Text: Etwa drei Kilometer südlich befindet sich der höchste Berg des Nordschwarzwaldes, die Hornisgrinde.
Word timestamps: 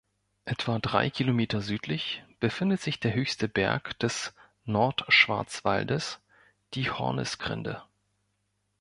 Etwa 0.45 0.79
drei 0.79 1.11
Kilometer 1.11 1.61
südlich 1.61 2.23
befindet 2.39 2.81
sich 2.81 2.99
der 2.99 3.13
höchste 3.13 3.47
Berg 3.47 3.99
des 3.99 4.33
Nordschwarzwaldes, 4.65 6.19
die 6.73 6.89
Hornisgrinde. 6.89 7.83